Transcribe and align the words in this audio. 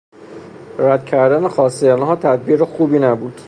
رد 0.79 1.05
کردن 1.05 1.47
خواستهی 1.47 1.91
آنها 1.91 2.15
تدبیر 2.15 2.63
خوبی 2.65 2.99
نبود. 2.99 3.33